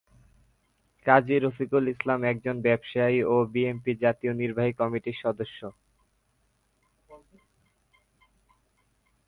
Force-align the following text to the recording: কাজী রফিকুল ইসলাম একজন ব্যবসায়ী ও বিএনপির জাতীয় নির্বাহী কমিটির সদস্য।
কাজী 1.05 1.35
রফিকুল 1.37 1.83
ইসলাম 1.87 2.19
একজন 2.23 2.55
ব্যবসায়ী 2.61 3.19
ও 3.25 3.35
বিএনপির 3.53 3.97
জাতীয় 3.97 4.33
নির্বাহী 4.33 4.73
কমিটির 4.73 5.21
সদস্য। 5.23 5.59